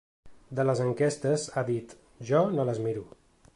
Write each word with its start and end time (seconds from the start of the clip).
De 0.59 0.63
les 0.69 0.81
enquestes 0.85 1.45
ha 1.61 1.65
dit: 1.69 1.95
Jo 2.33 2.43
no 2.57 2.69
les 2.71 2.83
miro. 2.89 3.07